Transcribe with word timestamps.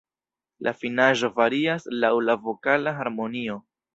La 0.67 0.71
finaĵo 0.77 1.29
varias 1.35 1.85
laŭ 2.05 2.11
la 2.31 2.37
vokala 2.47 2.97
harmonio. 3.03 3.63